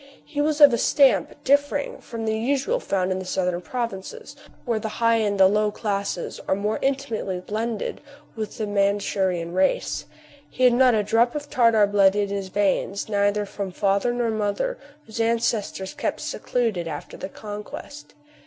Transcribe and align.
He 0.25 0.41
was 0.41 0.59
of 0.59 0.73
a 0.73 0.79
stamp 0.79 1.35
differing 1.43 1.99
from 1.99 2.25
that 2.25 2.33
usually 2.33 2.79
found 2.79 3.11
in 3.11 3.19
the 3.19 3.23
southern 3.25 3.61
provinces, 3.61 4.35
where 4.65 4.79
the 4.79 4.87
high 4.97 5.17
and 5.17 5.39
low 5.39 5.69
classes 5.69 6.39
are 6.47 6.55
more 6.55 6.79
intimately 6.81 7.39
blended 7.39 8.01
with 8.35 8.57
the 8.57 8.65
Mandshurian 8.65 9.53
race: 9.53 10.05
he 10.49 10.63
had 10.63 10.73
not 10.73 10.95
a 10.95 11.03
drop 11.03 11.35
of 11.35 11.51
Tartar 11.51 11.85
blood 11.85 12.15
in 12.15 12.29
his 12.29 12.47
veins, 12.47 13.09
neither 13.09 13.45
from 13.45 13.71
father 13.71 14.11
nor 14.11 14.31
mother, 14.31 14.79
whose 15.05 15.21
ancestors 15.21 15.93
kept 15.93 16.19
secluded 16.19 16.87
after 16.87 17.15
the 17.15 17.29
conquest. 17.29 18.15